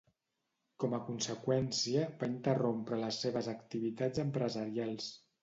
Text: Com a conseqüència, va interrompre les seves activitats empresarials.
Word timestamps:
Com 0.83 0.95
a 0.97 0.99
conseqüència, 1.09 2.07
va 2.23 2.31
interrompre 2.31 2.99
les 3.03 3.21
seves 3.27 3.51
activitats 3.53 4.25
empresarials. 4.27 5.13